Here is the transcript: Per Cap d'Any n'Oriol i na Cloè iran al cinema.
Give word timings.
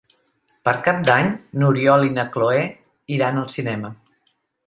Per 0.67 0.71
Cap 0.87 1.01
d'Any 1.09 1.29
n'Oriol 1.63 2.07
i 2.07 2.15
na 2.15 2.25
Cloè 2.37 2.63
iran 3.17 3.39
al 3.43 3.47
cinema. 3.59 3.93